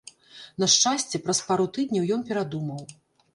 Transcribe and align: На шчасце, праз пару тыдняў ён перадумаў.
На 0.61 0.69
шчасце, 0.75 1.21
праз 1.25 1.41
пару 1.51 1.67
тыдняў 1.77 2.09
ён 2.17 2.25
перадумаў. 2.31 2.81